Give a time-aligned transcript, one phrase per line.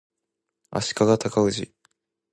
[0.71, 1.73] 足利尊氏